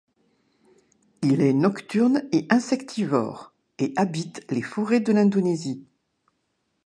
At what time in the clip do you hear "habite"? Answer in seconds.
3.97-4.43